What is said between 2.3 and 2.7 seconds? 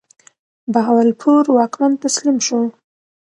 شو.